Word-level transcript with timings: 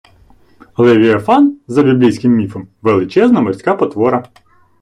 Левіафан- 0.77 1.59
за 1.67 1.83
біблійним 1.83 2.37
міфом, 2.37 2.67
величезна 2.81 3.41
морська 3.41 3.75
потвора 3.75 4.29